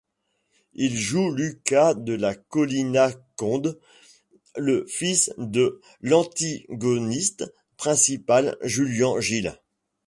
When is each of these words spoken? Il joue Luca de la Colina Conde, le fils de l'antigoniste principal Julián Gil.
Il 0.73 0.97
joue 0.97 1.29
Luca 1.29 1.93
de 1.93 2.13
la 2.13 2.33
Colina 2.33 3.11
Conde, 3.35 3.77
le 4.55 4.83
fils 4.87 5.31
de 5.37 5.79
l'antigoniste 6.01 7.53
principal 7.77 8.57
Julián 8.63 9.19
Gil. 9.19 9.59